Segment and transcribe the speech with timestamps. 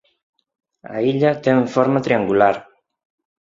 [0.95, 2.55] A illa ten forma triangular.